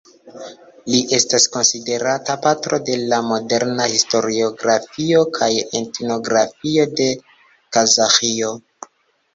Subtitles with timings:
[0.93, 7.11] Li estas konsiderata patro de la moderna historiografio kaj etnografio de
[7.79, 8.53] Kazaĥio.